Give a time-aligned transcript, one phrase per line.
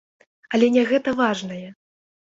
[0.55, 1.63] Але не гэта важнае.